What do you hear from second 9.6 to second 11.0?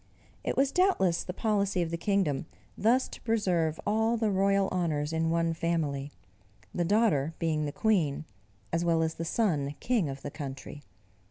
king of the country.